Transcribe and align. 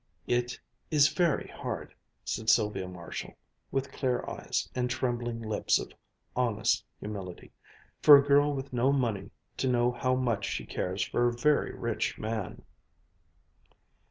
"It 0.25 0.59
is 0.89 1.09
very 1.13 1.45
hard," 1.49 1.93
said 2.25 2.49
Sylvia 2.49 2.87
Marshall, 2.87 3.35
with 3.69 3.91
clear 3.91 4.25
eyes 4.27 4.67
and 4.73 4.89
trembling 4.89 5.39
lips 5.43 5.77
of 5.77 5.93
honest 6.35 6.83
humility, 6.99 7.51
"for 8.01 8.17
a 8.17 8.25
girl 8.27 8.51
with 8.51 8.73
no 8.73 8.91
money 8.91 9.29
to 9.57 9.67
know 9.69 9.91
how 9.91 10.15
much 10.15 10.45
she 10.45 10.65
cares 10.65 11.03
for 11.03 11.27
a 11.27 11.33
very 11.37 11.71
rich 11.75 12.17
man." 12.17 12.63